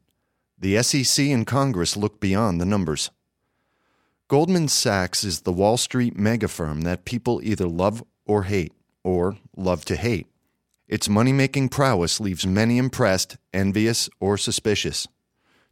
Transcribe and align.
The 0.58 0.82
SEC 0.82 1.26
and 1.26 1.46
Congress 1.46 1.98
look 1.98 2.22
beyond 2.22 2.62
the 2.62 2.66
numbers. 2.66 3.12
Goldman 4.30 4.70
Sachs 4.70 5.26
is 5.26 5.42
the 5.42 5.52
Wall 5.52 5.76
Street 5.76 6.18
mega 6.18 6.48
firm 6.48 6.84
that 6.84 7.04
people 7.04 7.42
either 7.44 7.68
love 7.68 8.02
or 8.26 8.44
hate, 8.44 8.72
or 9.04 9.36
love 9.58 9.84
to 9.86 9.98
hate. 9.98 10.28
Its 10.88 11.10
money 11.10 11.34
making 11.34 11.70
prowess 11.70 12.20
leaves 12.20 12.46
many 12.46 12.78
impressed, 12.78 13.38
envious, 13.54 14.10
or 14.20 14.38
suspicious. 14.38 15.08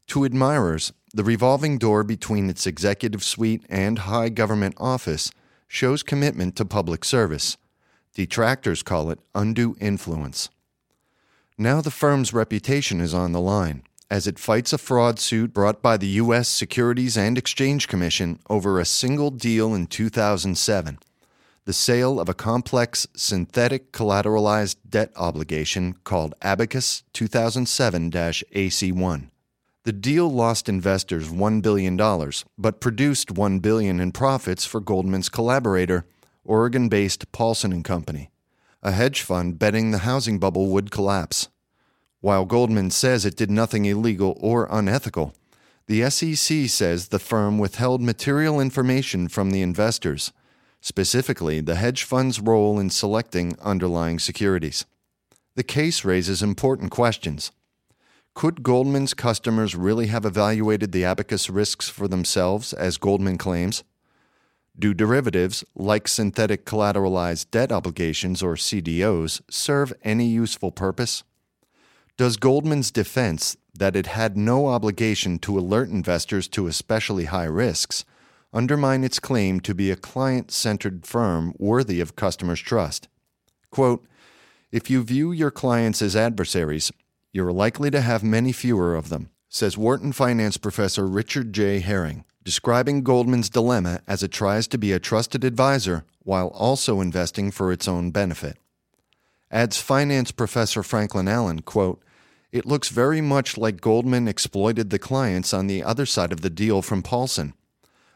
To 0.07 0.23
admirers, 0.23 0.91
the 1.13 1.23
revolving 1.23 1.77
door 1.77 2.03
between 2.03 2.49
its 2.49 2.65
executive 2.65 3.23
suite 3.23 3.63
and 3.69 3.99
high 3.99 4.29
government 4.29 4.75
office 4.77 5.31
shows 5.67 6.03
commitment 6.03 6.55
to 6.55 6.65
public 6.65 7.05
service. 7.05 7.57
Detractors 8.15 8.83
call 8.83 9.11
it 9.11 9.19
undue 9.35 9.75
influence. 9.79 10.49
Now 11.57 11.81
the 11.81 11.91
firm's 11.91 12.33
reputation 12.33 12.99
is 12.99 13.13
on 13.13 13.31
the 13.31 13.39
line 13.39 13.83
as 14.09 14.27
it 14.27 14.37
fights 14.37 14.73
a 14.73 14.77
fraud 14.77 15.19
suit 15.19 15.53
brought 15.53 15.81
by 15.81 15.97
the 15.97 16.07
U.S. 16.21 16.47
Securities 16.47 17.17
and 17.17 17.37
Exchange 17.37 17.87
Commission 17.87 18.39
over 18.49 18.79
a 18.79 18.85
single 18.85 19.31
deal 19.31 19.73
in 19.73 19.87
2007 19.87 20.99
the 21.65 21.73
sale 21.73 22.19
of 22.19 22.27
a 22.27 22.33
complex 22.33 23.07
synthetic 23.15 23.91
collateralized 23.91 24.75
debt 24.89 25.11
obligation 25.15 25.93
called 26.03 26.35
Abacus 26.41 27.03
2007 27.13 28.11
AC1. 28.11 29.29
The 29.85 29.93
deal 29.93 30.29
lost 30.29 30.67
investors 30.67 31.29
$1 31.29 31.61
billion, 31.61 31.97
but 32.57 32.81
produced 32.81 33.31
1 33.31 33.59
billion 33.59 33.99
in 33.99 34.11
profits 34.11 34.65
for 34.65 34.79
Goldman's 34.79 35.29
collaborator, 35.29 36.05
Oregon 36.45 36.89
based 36.89 37.31
Paulson 37.31 37.83
Company, 37.83 38.29
a 38.81 38.91
hedge 38.91 39.21
fund 39.21 39.59
betting 39.59 39.91
the 39.91 39.99
housing 39.99 40.39
bubble 40.39 40.67
would 40.67 40.91
collapse. 40.91 41.49
While 42.19 42.45
Goldman 42.45 42.91
says 42.91 43.25
it 43.25 43.35
did 43.35 43.51
nothing 43.51 43.85
illegal 43.85 44.37
or 44.39 44.67
unethical, 44.69 45.33
the 45.87 46.09
SEC 46.09 46.69
says 46.69 47.09
the 47.09 47.19
firm 47.19 47.57
withheld 47.57 48.01
material 48.01 48.61
information 48.61 49.27
from 49.27 49.51
the 49.51 49.61
investors, 49.61 50.31
specifically 50.83 51.61
the 51.61 51.75
hedge 51.75 52.03
fund's 52.03 52.41
role 52.41 52.77
in 52.77 52.89
selecting 52.89 53.57
underlying 53.61 54.19
securities. 54.19 54.85
The 55.55 55.63
case 55.63 56.03
raises 56.03 56.43
important 56.43 56.91
questions. 56.91 57.53
Could 58.35 58.63
Goldman's 58.63 59.13
customers 59.13 59.75
really 59.75 60.07
have 60.07 60.25
evaluated 60.25 60.91
the 60.91 61.05
abacus 61.05 61.49
risks 61.49 61.87
for 61.87 62.09
themselves, 62.09 62.73
as 62.73 62.97
Goldman 62.97 63.37
claims? 63.37 63.85
Do 64.77 64.93
derivatives, 64.93 65.63
like 65.73 66.07
synthetic 66.09 66.65
collateralized 66.65 67.49
debt 67.51 67.71
obligations 67.71 68.43
or 68.43 68.55
CDOs, 68.55 69.39
serve 69.49 69.93
any 70.03 70.25
useful 70.25 70.71
purpose? 70.71 71.23
Does 72.17 72.35
Goldman's 72.35 72.91
defense 72.91 73.55
that 73.73 73.95
it 73.95 74.07
had 74.07 74.35
no 74.35 74.67
obligation 74.67 75.39
to 75.39 75.57
alert 75.57 75.89
investors 75.89 76.49
to 76.49 76.67
especially 76.67 77.25
high 77.25 77.45
risks 77.45 78.03
undermine 78.53 79.03
its 79.03 79.19
claim 79.19 79.59
to 79.61 79.73
be 79.73 79.89
a 79.89 79.95
client 79.95 80.51
centered 80.51 81.05
firm 81.05 81.53
worthy 81.57 81.99
of 81.99 82.15
customers' 82.15 82.59
trust? 82.59 83.07
Quote, 83.71 84.05
if 84.71 84.89
you 84.89 85.03
view 85.03 85.31
your 85.31 85.51
clients 85.51 86.01
as 86.01 86.15
adversaries, 86.15 86.91
you're 87.31 87.51
likely 87.51 87.89
to 87.91 88.01
have 88.01 88.23
many 88.23 88.51
fewer 88.51 88.95
of 88.95 89.09
them, 89.09 89.29
says 89.49 89.77
Wharton 89.77 90.11
finance 90.11 90.57
professor 90.57 91.07
Richard 91.07 91.53
J. 91.53 91.79
Herring, 91.79 92.25
describing 92.43 93.03
Goldman's 93.03 93.49
dilemma 93.49 94.01
as 94.07 94.23
it 94.23 94.31
tries 94.31 94.67
to 94.67 94.77
be 94.77 94.91
a 94.91 94.99
trusted 94.99 95.43
advisor 95.43 96.05
while 96.19 96.47
also 96.47 97.01
investing 97.01 97.51
for 97.51 97.71
its 97.71 97.87
own 97.87 98.11
benefit. 98.11 98.57
Adds 99.51 99.79
finance 99.79 100.31
professor 100.31 100.81
Franklin 100.81 101.27
Allen, 101.27 101.61
quote, 101.61 102.01
it 102.51 102.67
looks 102.67 102.89
very 102.89 103.19
much 103.19 103.57
like 103.57 103.81
Goldman 103.81 104.27
exploited 104.27 104.91
the 104.91 104.99
clients 104.99 105.53
on 105.55 105.65
the 105.65 105.83
other 105.83 106.05
side 106.05 106.31
of 106.31 106.41
the 106.41 106.51
deal 106.51 106.83
from 106.83 107.01
Paulson. 107.01 107.55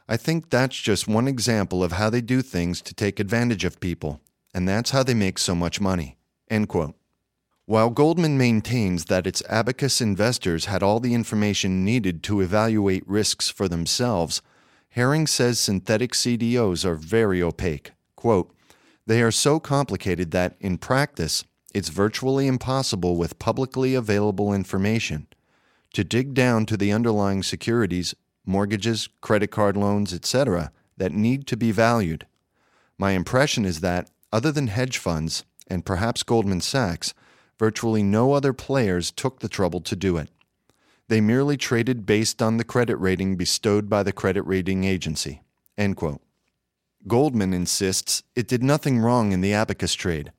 I 0.10 0.18
think 0.18 0.50
that's 0.50 0.78
just 0.78 1.08
one 1.08 1.28
example 1.28 1.84
of 1.84 1.94
how 1.94 2.10
they 2.10 2.22
do 2.22 2.42
things 2.42 2.82
to 2.84 2.94
take 2.94 3.20
advantage 3.20 3.66
of 3.66 3.80
people, 3.80 4.22
and 4.54 4.68
that's 4.68 4.92
how 4.92 5.04
they 5.04 5.14
make 5.14 5.38
so 5.38 5.54
much 5.54 5.82
money. 5.82 6.18
End 6.50 6.70
quote. 6.70 6.96
While 7.66 7.90
Goldman 7.90 8.38
maintains 8.38 9.06
that 9.06 9.28
its 9.28 9.44
abacus 9.50 10.00
investors 10.00 10.66
had 10.66 10.82
all 10.82 11.02
the 11.02 11.14
information 11.14 11.84
needed 11.84 12.24
to 12.24 12.40
evaluate 12.40 13.06
risks 13.06 13.50
for 13.50 13.68
themselves, 13.68 14.42
Herring 14.92 15.28
says 15.28 15.60
synthetic 15.60 16.14
CDOs 16.14 16.86
are 16.86 16.96
very 16.96 17.44
opaque. 17.44 17.92
Quote, 18.16 18.54
they 19.06 19.22
are 19.22 19.32
so 19.32 19.60
complicated 19.60 20.32
that, 20.32 20.56
in 20.62 20.78
practice, 20.78 21.44
it's 21.74 21.90
virtually 21.90 22.48
impossible 22.48 23.18
with 23.18 23.40
publicly 23.40 23.94
available 23.94 24.54
information 24.54 25.28
to 25.94 26.04
dig 26.04 26.34
down 26.34 26.66
to 26.66 26.78
the 26.78 26.92
underlying 26.92 27.44
securities, 27.44 28.16
mortgages, 28.48 29.10
credit 29.22 29.52
card 29.52 29.78
loans, 29.78 30.14
etc., 30.14 30.72
that 30.98 31.12
need 31.12 31.46
to 31.48 31.58
be 31.58 31.72
valued. 31.72 32.26
My 32.98 33.12
impression 33.12 33.66
is 33.66 33.82
that, 33.82 34.10
other 34.32 34.52
than 34.52 34.68
hedge 34.68 34.98
funds 34.98 35.44
and 35.68 35.86
perhaps 35.86 36.24
Goldman 36.24 36.62
Sachs, 36.62 37.14
virtually 37.60 38.04
no 38.04 38.34
other 38.34 38.54
players 38.54 39.12
took 39.12 39.40
the 39.40 39.50
trouble 39.50 39.82
to 39.82 39.96
do 39.96 40.18
it. 40.18 40.30
They 41.08 41.22
merely 41.22 41.58
traded 41.58 42.06
based 42.06 42.42
on 42.42 42.58
the 42.58 42.64
credit 42.64 42.98
rating 42.98 43.36
bestowed 43.36 43.90
by 43.90 44.04
the 44.04 44.12
credit 44.12 44.44
rating 44.44 44.84
agency. 44.84 45.42
Goldman 47.08 47.54
insists 47.54 48.24
it 48.36 48.48
did 48.48 48.64
nothing 48.64 49.00
wrong 49.00 49.32
in 49.32 49.42
the 49.42 49.54
abacus 49.54 49.94
trade. 49.94 50.32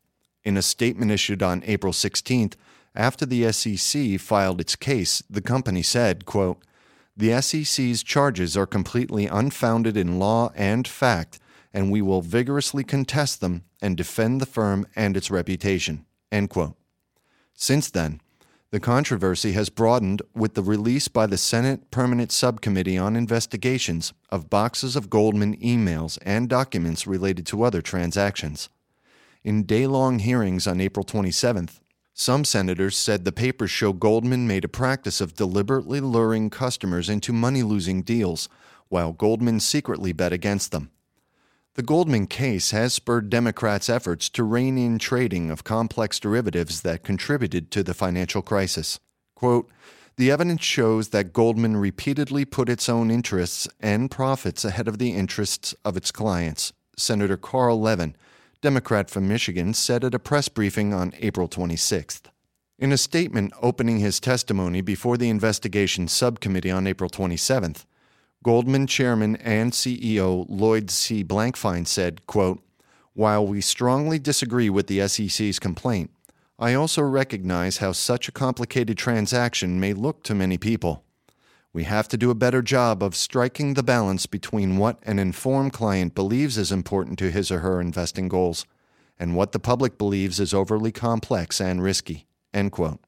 In 0.44 0.56
a 0.56 0.62
statement 0.62 1.10
issued 1.10 1.42
on 1.42 1.62
April 1.64 1.92
16th, 1.92 2.54
after 2.94 3.24
the 3.24 3.50
SEC 3.52 4.18
filed 4.18 4.60
its 4.60 4.76
case, 4.76 5.22
the 5.30 5.40
company 5.40 5.82
said, 5.82 6.26
quote, 6.26 6.62
The 7.18 7.42
SEC's 7.42 8.04
charges 8.04 8.56
are 8.56 8.64
completely 8.64 9.26
unfounded 9.26 9.96
in 9.96 10.20
law 10.20 10.52
and 10.54 10.86
fact, 10.86 11.40
and 11.74 11.90
we 11.90 12.00
will 12.00 12.22
vigorously 12.22 12.84
contest 12.84 13.40
them 13.40 13.64
and 13.82 13.96
defend 13.96 14.40
the 14.40 14.46
firm 14.46 14.86
and 14.94 15.16
its 15.16 15.28
reputation. 15.28 16.06
Since 17.54 17.90
then, 17.90 18.20
the 18.70 18.78
controversy 18.78 19.50
has 19.52 19.68
broadened 19.68 20.22
with 20.32 20.54
the 20.54 20.62
release 20.62 21.08
by 21.08 21.26
the 21.26 21.36
Senate 21.36 21.90
Permanent 21.90 22.30
Subcommittee 22.30 22.96
on 22.96 23.16
Investigations 23.16 24.12
of 24.30 24.48
boxes 24.48 24.94
of 24.94 25.10
Goldman 25.10 25.56
emails 25.56 26.18
and 26.22 26.48
documents 26.48 27.04
related 27.04 27.46
to 27.46 27.64
other 27.64 27.82
transactions. 27.82 28.68
In 29.42 29.64
day 29.64 29.88
long 29.88 30.20
hearings 30.20 30.68
on 30.68 30.80
April 30.80 31.04
27th, 31.04 31.80
some 32.18 32.44
senators 32.44 32.96
said 32.96 33.24
the 33.24 33.30
papers 33.30 33.70
show 33.70 33.92
Goldman 33.92 34.48
made 34.48 34.64
a 34.64 34.68
practice 34.68 35.20
of 35.20 35.36
deliberately 35.36 36.00
luring 36.00 36.50
customers 36.50 37.08
into 37.08 37.32
money 37.32 37.62
losing 37.62 38.02
deals, 38.02 38.48
while 38.88 39.12
Goldman 39.12 39.60
secretly 39.60 40.12
bet 40.12 40.32
against 40.32 40.72
them. 40.72 40.90
The 41.74 41.84
Goldman 41.84 42.26
case 42.26 42.72
has 42.72 42.92
spurred 42.92 43.30
Democrats' 43.30 43.88
efforts 43.88 44.28
to 44.30 44.42
rein 44.42 44.76
in 44.76 44.98
trading 44.98 45.48
of 45.48 45.62
complex 45.62 46.18
derivatives 46.18 46.80
that 46.80 47.04
contributed 47.04 47.70
to 47.70 47.84
the 47.84 47.94
financial 47.94 48.42
crisis. 48.42 48.98
Quote, 49.36 49.70
the 50.16 50.32
evidence 50.32 50.64
shows 50.64 51.10
that 51.10 51.32
Goldman 51.32 51.76
repeatedly 51.76 52.44
put 52.44 52.68
its 52.68 52.88
own 52.88 53.12
interests 53.12 53.68
and 53.78 54.10
profits 54.10 54.64
ahead 54.64 54.88
of 54.88 54.98
the 54.98 55.12
interests 55.12 55.72
of 55.84 55.96
its 55.96 56.10
clients, 56.10 56.72
Senator 56.96 57.36
Carl 57.36 57.80
Levin, 57.80 58.16
Democrat 58.60 59.08
from 59.08 59.28
Michigan, 59.28 59.72
said 59.72 60.02
at 60.02 60.14
a 60.14 60.18
press 60.18 60.48
briefing 60.48 60.92
on 60.92 61.14
April 61.20 61.48
26th. 61.48 62.22
In 62.76 62.90
a 62.90 62.98
statement 62.98 63.52
opening 63.62 63.98
his 63.98 64.18
testimony 64.18 64.80
before 64.80 65.16
the 65.16 65.28
investigation 65.28 66.08
subcommittee 66.08 66.70
on 66.70 66.86
April 66.86 67.08
27th, 67.08 67.84
Goldman 68.42 68.88
chairman 68.88 69.36
and 69.36 69.72
CEO 69.72 70.44
Lloyd 70.48 70.90
C. 70.90 71.22
Blankfein 71.22 71.86
said, 71.86 72.26
quote, 72.26 72.60
While 73.14 73.46
we 73.46 73.60
strongly 73.60 74.18
disagree 74.18 74.70
with 74.70 74.88
the 74.88 75.06
SEC's 75.06 75.60
complaint, 75.60 76.10
I 76.58 76.74
also 76.74 77.02
recognize 77.02 77.78
how 77.78 77.92
such 77.92 78.28
a 78.28 78.32
complicated 78.32 78.98
transaction 78.98 79.78
may 79.78 79.92
look 79.92 80.24
to 80.24 80.34
many 80.34 80.58
people. 80.58 81.04
We 81.78 81.84
have 81.84 82.08
to 82.08 82.16
do 82.16 82.32
a 82.32 82.34
better 82.34 82.60
job 82.60 83.04
of 83.04 83.14
striking 83.14 83.74
the 83.74 83.84
balance 83.84 84.26
between 84.26 84.78
what 84.78 84.98
an 85.04 85.20
informed 85.20 85.72
client 85.72 86.12
believes 86.12 86.58
is 86.58 86.72
important 86.72 87.20
to 87.20 87.30
his 87.30 87.52
or 87.52 87.60
her 87.60 87.80
investing 87.80 88.26
goals 88.26 88.66
and 89.16 89.36
what 89.36 89.52
the 89.52 89.60
public 89.60 89.96
believes 89.96 90.40
is 90.40 90.52
overly 90.52 90.90
complex 90.90 91.60
and 91.60 91.80
risky. 91.80 92.26
End 92.52 92.72
quote. 92.72 92.98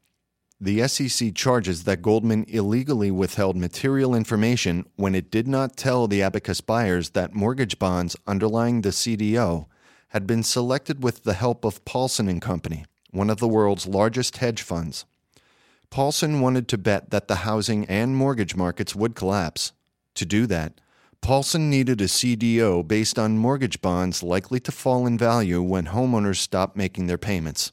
The 0.60 0.86
SEC 0.86 1.34
charges 1.34 1.82
that 1.82 2.00
Goldman 2.00 2.44
illegally 2.46 3.10
withheld 3.10 3.56
material 3.56 4.14
information 4.14 4.86
when 4.94 5.16
it 5.16 5.32
did 5.32 5.48
not 5.48 5.76
tell 5.76 6.06
the 6.06 6.22
abacus 6.22 6.60
buyers 6.60 7.10
that 7.10 7.34
mortgage 7.34 7.76
bonds 7.76 8.14
underlying 8.24 8.82
the 8.82 8.90
CDO 8.90 9.66
had 10.10 10.28
been 10.28 10.44
selected 10.44 11.02
with 11.02 11.24
the 11.24 11.34
help 11.34 11.64
of 11.64 11.84
Paulson 11.84 12.28
and 12.28 12.40
Company, 12.40 12.84
one 13.10 13.30
of 13.30 13.38
the 13.38 13.48
world's 13.48 13.88
largest 13.88 14.36
hedge 14.36 14.62
funds. 14.62 15.06
Paulson 15.90 16.40
wanted 16.40 16.68
to 16.68 16.78
bet 16.78 17.10
that 17.10 17.26
the 17.26 17.36
housing 17.36 17.84
and 17.86 18.16
mortgage 18.16 18.54
markets 18.54 18.94
would 18.94 19.16
collapse. 19.16 19.72
To 20.14 20.24
do 20.24 20.46
that, 20.46 20.80
Paulson 21.20 21.68
needed 21.68 22.00
a 22.00 22.04
CDO 22.04 22.86
based 22.86 23.18
on 23.18 23.38
mortgage 23.38 23.82
bonds 23.82 24.22
likely 24.22 24.60
to 24.60 24.72
fall 24.72 25.06
in 25.06 25.18
value 25.18 25.60
when 25.60 25.86
homeowners 25.86 26.36
stopped 26.36 26.76
making 26.76 27.08
their 27.08 27.18
payments. 27.18 27.72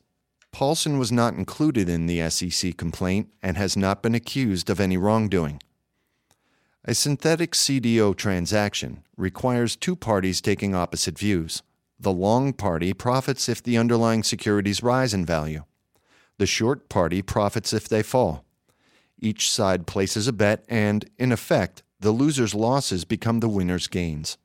Paulson 0.52 0.98
was 0.98 1.12
not 1.12 1.36
included 1.36 1.88
in 1.88 2.08
the 2.08 2.28
SEC 2.30 2.76
complaint 2.76 3.30
and 3.44 3.56
has 3.56 3.78
not 3.78 4.02
been 4.02 4.16
accused 4.16 4.70
of 4.70 4.80
any 4.80 4.98
wrongdoing. 4.98 5.62
A 6.84 6.96
synthetic 6.96 7.52
CDO 7.52 8.16
transaction 8.16 9.04
requires 9.16 9.76
two 9.76 9.96
parties 9.96 10.42
taking 10.42 10.74
opposite 10.74 11.20
views. 11.20 11.62
The 12.00 12.12
long 12.12 12.54
party 12.54 12.94
profits 12.94 13.48
if 13.48 13.62
the 13.62 13.78
underlying 13.78 14.24
securities 14.24 14.82
rise 14.82 15.14
in 15.14 15.26
value. 15.26 15.64
The 16.40 16.46
short 16.46 16.88
party 16.90 17.22
profits 17.22 17.74
if 17.74 17.90
they 17.90 18.04
fall. 18.04 18.46
Each 19.20 19.52
side 19.52 19.88
places 19.88 20.28
a 20.28 20.34
bet, 20.34 20.64
and, 20.70 21.10
in 21.18 21.32
effect, 21.32 21.82
the 22.00 22.14
loser's 22.14 22.54
losses 22.54 23.06
become 23.06 23.40
the 23.40 23.50
winner's 23.50 23.88
gains. 23.88 24.38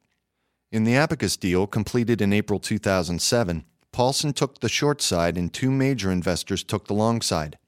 In 0.71 0.85
the 0.85 0.97
Abacus 0.97 1.37
deal 1.37 1.67
completed 1.67 2.23
in 2.23 2.33
April 2.33 2.59
2007, 2.59 3.65
Paulson 3.93 4.33
took 4.33 4.61
the 4.61 4.71
short 4.71 5.03
side 5.03 5.37
and 5.37 5.53
two 5.53 5.71
major 5.71 6.11
investors 6.11 6.65
took 6.65 6.87
the 6.87 6.95
long 6.95 7.21
side 7.21 7.59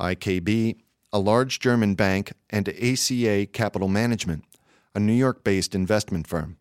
IKB, 0.00 0.76
a 1.12 1.18
large 1.18 1.58
German 1.60 1.94
bank, 1.94 2.32
and 2.48 2.68
ACA 2.68 3.46
Capital 3.52 3.88
Management, 3.88 4.44
a 4.94 5.00
New 5.00 5.12
York 5.12 5.44
based 5.44 5.74
investment 5.74 6.26
firm. 6.26 6.56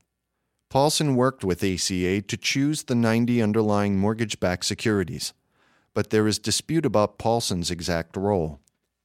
Paulson 0.70 1.16
worked 1.16 1.46
with 1.46 1.64
ACA 1.64 2.22
to 2.22 2.38
choose 2.38 2.84
the 2.84 2.96
90 2.96 3.42
underlying 3.42 3.98
mortgage 3.98 4.42
backed 4.42 4.66
securities 4.66 5.34
but 5.96 6.12
there 6.12 6.28
is 6.28 6.38
dispute 6.38 6.86
about 6.86 7.18
Paulson's 7.18 7.72
exact 7.72 8.16
role. 8.16 8.60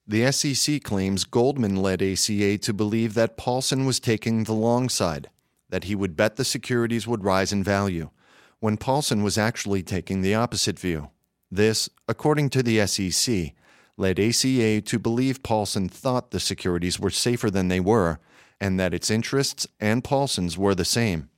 The 0.06 0.30
SEC 0.32 0.82
claims 0.82 1.24
Goldman 1.24 1.76
led 1.76 2.02
ACA 2.02 2.58
to 2.58 2.72
believe 2.74 3.14
that 3.14 3.36
Paulson 3.36 3.86
was 3.86 4.00
taking 4.00 4.44
the 4.44 4.52
long 4.52 4.88
side, 4.88 5.30
that 5.70 5.84
he 5.84 5.94
would 5.94 6.16
bet 6.16 6.34
the 6.34 6.44
securities 6.44 7.06
would 7.06 7.24
rise 7.24 7.52
in 7.52 7.62
value, 7.62 8.10
when 8.58 8.76
Paulson 8.76 9.22
was 9.22 9.38
actually 9.38 9.84
taking 9.84 10.20
the 10.20 10.34
opposite 10.34 10.78
view. 10.78 11.10
This, 11.48 11.88
according 12.08 12.50
to 12.50 12.62
the 12.62 12.84
SEC, 12.86 13.52
led 13.96 14.18
ACA 14.18 14.80
to 14.80 14.98
believe 14.98 15.44
Paulson 15.44 15.88
thought 15.88 16.32
the 16.32 16.40
securities 16.40 16.98
were 16.98 17.10
safer 17.10 17.50
than 17.50 17.68
they 17.68 17.80
were, 17.80 18.18
and 18.60 18.80
that 18.80 18.92
its 18.92 19.10
interests 19.10 19.66
and 19.78 20.02
Paulson's 20.02 20.58
were 20.58 20.74
the 20.74 20.84
same. 20.84 21.30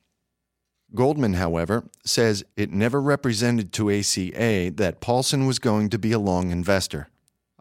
Goldman, 0.94 1.34
however, 1.34 1.84
says 2.04 2.44
it 2.56 2.70
never 2.70 3.00
represented 3.00 3.72
to 3.72 3.90
ACA 3.90 4.72
that 4.76 5.00
Paulson 5.00 5.46
was 5.46 5.58
going 5.58 5.88
to 5.88 5.98
be 5.98 6.12
a 6.12 6.18
long 6.18 6.50
investor. 6.50 7.08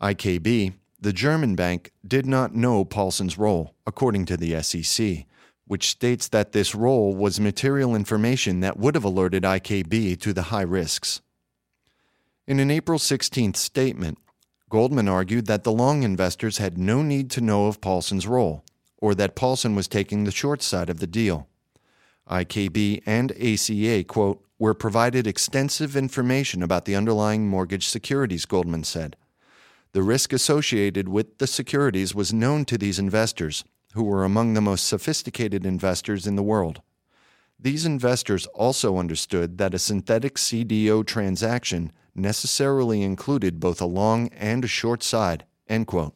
IKB, 0.01 0.73
the 0.99 1.13
German 1.13 1.55
bank, 1.55 1.91
did 2.05 2.25
not 2.25 2.53
know 2.53 2.83
Paulson's 2.83 3.37
role, 3.37 3.73
according 3.87 4.25
to 4.25 4.37
the 4.37 4.61
SEC, 4.61 5.25
which 5.65 5.89
states 5.89 6.27
that 6.27 6.51
this 6.51 6.75
role 6.75 7.15
was 7.15 7.39
material 7.39 7.95
information 7.95 8.59
that 8.59 8.77
would 8.77 8.95
have 8.95 9.05
alerted 9.05 9.43
IKB 9.43 10.19
to 10.19 10.33
the 10.33 10.43
high 10.43 10.61
risks. 10.61 11.21
In 12.45 12.59
an 12.59 12.69
April 12.69 12.99
16th 12.99 13.55
statement, 13.55 14.17
Goldman 14.69 15.07
argued 15.07 15.47
that 15.47 15.63
the 15.63 15.71
long 15.71 16.03
investors 16.03 16.57
had 16.57 16.77
no 16.77 17.01
need 17.01 17.31
to 17.31 17.41
know 17.41 17.67
of 17.67 17.79
Paulson's 17.79 18.27
role, 18.27 18.65
or 18.97 19.15
that 19.15 19.35
Paulson 19.35 19.75
was 19.75 19.87
taking 19.87 20.23
the 20.23 20.31
short 20.31 20.61
side 20.61 20.89
of 20.89 20.99
the 20.99 21.07
deal. 21.07 21.47
IKB 22.29 23.01
and 23.05 23.31
ACA, 23.31 24.03
quote, 24.03 24.43
were 24.59 24.73
provided 24.73 25.25
extensive 25.25 25.95
information 25.95 26.61
about 26.61 26.85
the 26.85 26.95
underlying 26.95 27.47
mortgage 27.47 27.87
securities, 27.87 28.45
Goldman 28.45 28.83
said. 28.83 29.15
The 29.93 30.03
risk 30.03 30.31
associated 30.31 31.09
with 31.09 31.39
the 31.39 31.47
securities 31.47 32.15
was 32.15 32.31
known 32.31 32.65
to 32.65 32.77
these 32.77 32.99
investors, 32.99 33.63
who 33.93 34.03
were 34.03 34.23
among 34.23 34.53
the 34.53 34.61
most 34.61 34.87
sophisticated 34.87 35.65
investors 35.65 36.25
in 36.27 36.35
the 36.35 36.43
world. 36.43 36.81
These 37.59 37.85
investors 37.85 38.47
also 38.47 38.97
understood 38.97 39.57
that 39.57 39.73
a 39.73 39.79
synthetic 39.79 40.35
CDO 40.35 41.05
transaction 41.05 41.91
necessarily 42.15 43.03
included 43.03 43.59
both 43.59 43.81
a 43.81 43.85
long 43.85 44.29
and 44.29 44.65
a 44.65 44.67
short 44.67 45.03
side. 45.03 45.45
End 45.67 45.87
quote. 45.87 46.15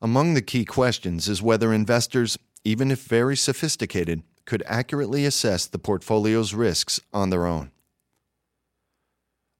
Among 0.00 0.34
the 0.34 0.42
key 0.42 0.64
questions 0.64 1.28
is 1.28 1.40
whether 1.40 1.72
investors, 1.72 2.38
even 2.64 2.90
if 2.90 3.04
very 3.04 3.36
sophisticated, 3.36 4.22
could 4.44 4.62
accurately 4.66 5.24
assess 5.24 5.66
the 5.66 5.78
portfolio's 5.78 6.54
risks 6.54 7.00
on 7.12 7.30
their 7.30 7.46
own. 7.46 7.70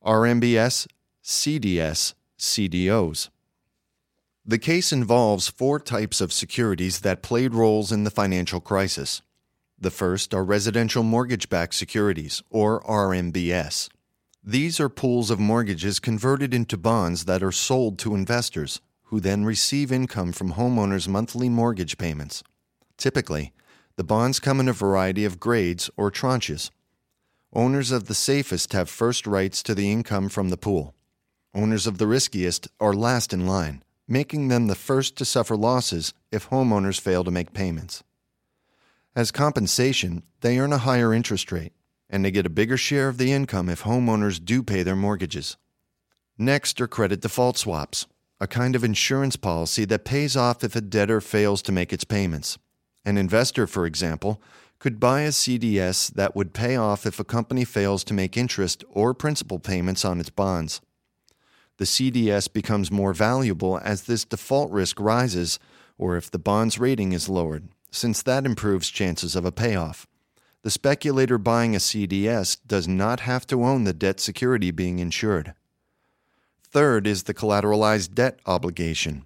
RMBS, 0.04 0.86
CDS, 1.22 2.14
CDOs. 2.38 3.28
The 4.44 4.58
case 4.58 4.92
involves 4.92 5.46
four 5.46 5.78
types 5.78 6.20
of 6.20 6.32
securities 6.32 7.00
that 7.00 7.22
played 7.22 7.54
roles 7.54 7.92
in 7.92 8.02
the 8.02 8.10
financial 8.10 8.60
crisis. 8.60 9.22
The 9.78 9.90
first 9.90 10.34
are 10.34 10.44
residential 10.44 11.04
mortgage 11.04 11.48
backed 11.48 11.74
securities, 11.74 12.42
or 12.50 12.82
RMBS. 12.82 13.88
These 14.42 14.80
are 14.80 14.88
pools 14.88 15.30
of 15.30 15.38
mortgages 15.38 16.00
converted 16.00 16.52
into 16.52 16.76
bonds 16.76 17.26
that 17.26 17.44
are 17.44 17.52
sold 17.52 18.00
to 18.00 18.16
investors, 18.16 18.80
who 19.04 19.20
then 19.20 19.44
receive 19.44 19.92
income 19.92 20.32
from 20.32 20.54
homeowners' 20.54 21.06
monthly 21.06 21.48
mortgage 21.48 21.96
payments. 21.98 22.42
Typically, 22.96 23.52
the 24.02 24.06
bonds 24.06 24.40
come 24.40 24.58
in 24.58 24.66
a 24.66 24.72
variety 24.72 25.24
of 25.24 25.38
grades 25.38 25.88
or 25.96 26.10
tranches. 26.10 26.70
Owners 27.52 27.92
of 27.92 28.06
the 28.06 28.16
safest 28.16 28.72
have 28.72 28.90
first 28.90 29.28
rights 29.28 29.62
to 29.62 29.76
the 29.76 29.92
income 29.92 30.28
from 30.28 30.48
the 30.48 30.56
pool. 30.56 30.96
Owners 31.54 31.86
of 31.86 31.98
the 31.98 32.08
riskiest 32.08 32.66
are 32.80 32.94
last 32.94 33.32
in 33.32 33.46
line, 33.46 33.84
making 34.08 34.48
them 34.48 34.66
the 34.66 34.74
first 34.74 35.14
to 35.18 35.24
suffer 35.24 35.56
losses 35.56 36.14
if 36.32 36.50
homeowners 36.50 37.00
fail 37.00 37.22
to 37.22 37.30
make 37.30 37.52
payments. 37.52 38.02
As 39.14 39.30
compensation, 39.30 40.24
they 40.40 40.58
earn 40.58 40.72
a 40.72 40.78
higher 40.78 41.14
interest 41.14 41.52
rate, 41.52 41.72
and 42.10 42.24
they 42.24 42.32
get 42.32 42.44
a 42.44 42.50
bigger 42.50 42.76
share 42.76 43.08
of 43.08 43.18
the 43.18 43.30
income 43.30 43.68
if 43.68 43.84
homeowners 43.84 44.44
do 44.44 44.64
pay 44.64 44.82
their 44.82 44.96
mortgages. 44.96 45.56
Next 46.36 46.80
are 46.80 46.88
credit 46.88 47.20
default 47.20 47.56
swaps, 47.56 48.08
a 48.40 48.48
kind 48.48 48.74
of 48.74 48.82
insurance 48.82 49.36
policy 49.36 49.84
that 49.84 50.04
pays 50.04 50.36
off 50.36 50.64
if 50.64 50.74
a 50.74 50.80
debtor 50.80 51.20
fails 51.20 51.62
to 51.62 51.70
make 51.70 51.92
its 51.92 52.02
payments. 52.02 52.58
An 53.04 53.16
investor, 53.16 53.66
for 53.66 53.86
example, 53.86 54.40
could 54.78 54.98
buy 54.98 55.20
a 55.22 55.28
CDS 55.28 56.12
that 56.14 56.34
would 56.34 56.52
pay 56.52 56.76
off 56.76 57.06
if 57.06 57.20
a 57.20 57.24
company 57.24 57.64
fails 57.64 58.02
to 58.04 58.14
make 58.14 58.36
interest 58.36 58.84
or 58.90 59.14
principal 59.14 59.58
payments 59.58 60.04
on 60.04 60.20
its 60.20 60.30
bonds. 60.30 60.80
The 61.78 61.84
CDS 61.84 62.52
becomes 62.52 62.90
more 62.90 63.12
valuable 63.12 63.80
as 63.82 64.02
this 64.02 64.24
default 64.24 64.70
risk 64.70 65.00
rises 65.00 65.58
or 65.98 66.16
if 66.16 66.30
the 66.30 66.38
bond's 66.38 66.78
rating 66.78 67.12
is 67.12 67.28
lowered, 67.28 67.68
since 67.90 68.22
that 68.22 68.44
improves 68.44 68.90
chances 68.90 69.36
of 69.36 69.44
a 69.44 69.52
payoff. 69.52 70.06
The 70.62 70.70
speculator 70.70 71.38
buying 71.38 71.74
a 71.74 71.78
CDS 71.78 72.56
does 72.66 72.86
not 72.86 73.20
have 73.20 73.46
to 73.48 73.64
own 73.64 73.84
the 73.84 73.92
debt 73.92 74.20
security 74.20 74.70
being 74.70 74.98
insured. 74.98 75.54
Third 76.62 77.06
is 77.06 77.24
the 77.24 77.34
collateralized 77.34 78.14
debt 78.14 78.40
obligation. 78.46 79.24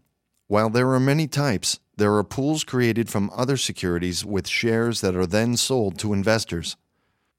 While 0.48 0.70
there 0.70 0.90
are 0.90 1.00
many 1.00 1.26
types, 1.26 1.80
there 1.96 2.14
are 2.14 2.24
pools 2.24 2.62
created 2.62 3.08
from 3.08 3.30
other 3.34 3.56
securities 3.56 4.24
with 4.24 4.46
shares 4.46 5.00
that 5.00 5.16
are 5.16 5.26
then 5.26 5.56
sold 5.56 5.98
to 5.98 6.12
investors. 6.12 6.76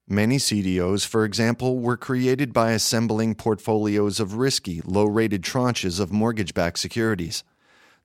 Many 0.08 0.38
CDOs, 0.38 1.06
for 1.06 1.26
example, 1.26 1.80
were 1.80 1.98
created 1.98 2.54
by 2.54 2.72
assembling 2.72 3.36
portfolios 3.36 4.20
of 4.20 4.36
risky, 4.36 4.82
low 4.84 5.06
rated 5.06 5.44
tranches 5.44 6.00
of 6.00 6.12
mortgage 6.12 6.54
backed 6.54 6.80
securities. 6.80 7.44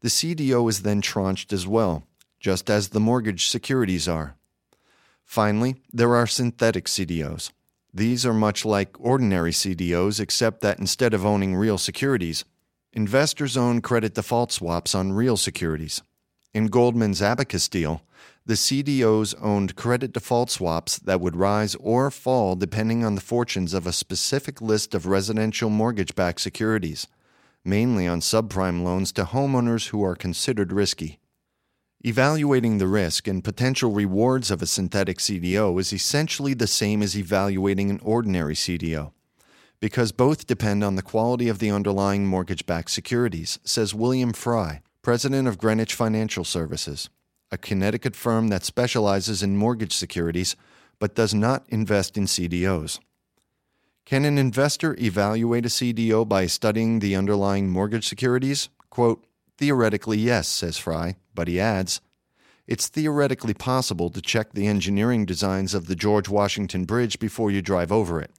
The 0.00 0.08
CDO 0.08 0.68
is 0.68 0.82
then 0.82 1.00
tranched 1.00 1.52
as 1.52 1.66
well, 1.66 2.06
just 2.40 2.68
as 2.68 2.88
the 2.88 3.00
mortgage 3.00 3.46
securities 3.46 4.08
are. 4.08 4.36
Finally, 5.24 5.76
there 5.92 6.14
are 6.14 6.26
synthetic 6.26 6.86
CDOs. 6.86 7.52
These 7.94 8.26
are 8.26 8.34
much 8.34 8.64
like 8.64 8.98
ordinary 8.98 9.52
CDOs, 9.52 10.18
except 10.18 10.60
that 10.60 10.78
instead 10.78 11.14
of 11.14 11.24
owning 11.24 11.54
real 11.54 11.78
securities, 11.78 12.44
investors 12.92 13.56
own 13.56 13.80
credit 13.80 14.14
default 14.14 14.50
swaps 14.50 14.94
on 14.94 15.12
real 15.12 15.36
securities. 15.36 16.02
In 16.54 16.66
Goldman's 16.66 17.22
Abacus 17.22 17.66
deal, 17.66 18.02
the 18.44 18.54
CDOs 18.54 19.34
owned 19.40 19.74
credit 19.74 20.12
default 20.12 20.50
swaps 20.50 20.98
that 20.98 21.20
would 21.20 21.34
rise 21.34 21.74
or 21.76 22.10
fall 22.10 22.56
depending 22.56 23.02
on 23.04 23.14
the 23.14 23.22
fortunes 23.22 23.72
of 23.72 23.86
a 23.86 23.92
specific 23.92 24.60
list 24.60 24.94
of 24.94 25.06
residential 25.06 25.70
mortgage 25.70 26.14
backed 26.14 26.42
securities, 26.42 27.06
mainly 27.64 28.06
on 28.06 28.20
subprime 28.20 28.82
loans 28.82 29.12
to 29.12 29.24
homeowners 29.24 29.88
who 29.88 30.04
are 30.04 30.14
considered 30.14 30.72
risky. 30.72 31.20
Evaluating 32.04 32.76
the 32.76 32.88
risk 32.88 33.26
and 33.26 33.44
potential 33.44 33.92
rewards 33.92 34.50
of 34.50 34.60
a 34.60 34.66
synthetic 34.66 35.18
CDO 35.18 35.80
is 35.80 35.92
essentially 35.92 36.52
the 36.52 36.66
same 36.66 37.00
as 37.00 37.16
evaluating 37.16 37.88
an 37.88 38.00
ordinary 38.02 38.54
CDO, 38.54 39.12
because 39.80 40.12
both 40.12 40.46
depend 40.46 40.84
on 40.84 40.96
the 40.96 41.02
quality 41.02 41.48
of 41.48 41.60
the 41.60 41.70
underlying 41.70 42.26
mortgage 42.26 42.66
backed 42.66 42.90
securities, 42.90 43.58
says 43.64 43.94
William 43.94 44.34
Frey 44.34 44.82
president 45.02 45.48
of 45.48 45.58
Greenwich 45.58 45.94
Financial 45.94 46.44
Services, 46.44 47.10
a 47.50 47.58
Connecticut 47.58 48.14
firm 48.14 48.48
that 48.48 48.64
specializes 48.64 49.42
in 49.42 49.56
mortgage 49.56 49.92
securities 49.92 50.54
but 51.00 51.16
does 51.16 51.34
not 51.34 51.66
invest 51.68 52.16
in 52.16 52.26
CDOs. 52.26 53.00
Can 54.06 54.24
an 54.24 54.38
investor 54.38 54.96
evaluate 55.00 55.66
a 55.66 55.68
CDO 55.68 56.28
by 56.28 56.46
studying 56.46 57.00
the 57.00 57.16
underlying 57.16 57.68
mortgage 57.68 58.08
securities? 58.08 58.68
Quote, 58.90 59.24
Theoretically, 59.58 60.18
yes, 60.18 60.48
says 60.48 60.78
Frey, 60.78 61.16
but 61.34 61.48
he 61.48 61.60
adds, 61.60 62.00
it's 62.66 62.88
theoretically 62.88 63.54
possible 63.54 64.08
to 64.10 64.20
check 64.20 64.52
the 64.52 64.68
engineering 64.68 65.26
designs 65.26 65.74
of 65.74 65.86
the 65.88 65.96
George 65.96 66.28
Washington 66.28 66.84
Bridge 66.84 67.18
before 67.18 67.50
you 67.50 67.60
drive 67.60 67.90
over 67.90 68.20
it. 68.20 68.30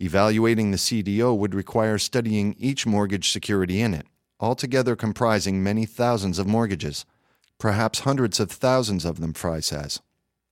Evaluating 0.00 0.72
the 0.72 0.76
CDO 0.76 1.36
would 1.38 1.54
require 1.54 1.98
studying 1.98 2.56
each 2.58 2.84
mortgage 2.84 3.30
security 3.30 3.80
in 3.80 3.94
it, 3.94 4.06
altogether 4.40 4.96
comprising 4.96 5.62
many 5.62 5.86
thousands 5.86 6.38
of 6.38 6.46
mortgages, 6.46 7.04
perhaps 7.58 8.00
hundreds 8.00 8.40
of 8.40 8.50
thousands 8.50 9.04
of 9.04 9.20
them, 9.20 9.32
Frey 9.32 9.60
says. 9.60 10.00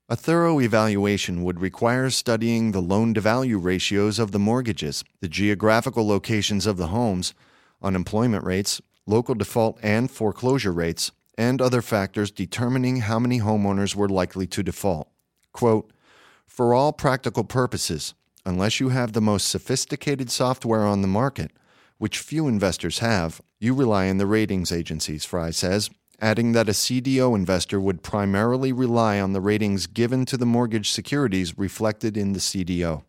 A 0.09 0.17
thorough 0.17 0.61
evaluation 0.61 1.43
would 1.43 1.61
require 1.61 2.11
studying 2.11 2.73
the 2.73 2.83
loan 2.83 3.15
to 3.15 3.21
value 3.21 3.59
ratios 3.59 4.19
of 4.19 4.31
the 4.31 4.39
mortgages, 4.39 5.05
the 5.21 5.29
geographical 5.29 6.07
locations 6.07 6.67
of 6.67 6.77
the 6.77 6.89
homes, 6.89 7.35
unemployment 7.81 8.45
rates, 8.45 8.81
local 9.07 9.35
default 9.35 9.79
and 9.83 10.11
foreclosure 10.11 10.73
rates, 10.73 11.13
and 11.39 11.63
other 11.63 11.81
factors 11.83 12.31
determining 12.31 12.97
how 12.99 13.19
many 13.19 13.41
homeowners 13.41 13.95
were 13.95 14.09
likely 14.09 14.47
to 14.47 14.63
default. 14.63 15.09
Quote, 15.53 15.93
For 16.47 16.75
all 16.75 16.93
practical 16.93 17.45
purposes, 17.45 18.15
unless 18.45 18.81
you 18.81 18.91
have 18.91 19.13
the 19.13 19.21
most 19.21 19.49
sophisticated 19.49 20.31
software 20.31 20.85
on 20.85 21.01
the 21.01 21.09
market, 21.09 21.53
which 22.03 22.19
few 22.19 22.49
investors 22.49 22.99
have, 22.99 23.41
you 23.61 23.73
rely 23.73 24.09
on 24.09 24.17
the 24.17 24.27
ratings 24.27 24.73
agencies, 24.73 25.25
Frey 25.25 25.53
says, 25.53 25.89
adding 26.21 26.51
that 26.51 26.69
a 26.69 26.73
CDO 26.73 27.33
investor 27.33 27.79
would 27.79 28.03
primarily 28.03 28.73
rely 28.73 29.21
on 29.21 29.35
the 29.35 29.41
ratings 29.41 29.87
given 29.87 30.25
to 30.25 30.37
the 30.37 30.45
mortgage 30.45 30.91
securities 30.91 31.57
reflected 31.57 32.17
in 32.17 32.33
the 32.33 32.41
CDO. 32.41 33.05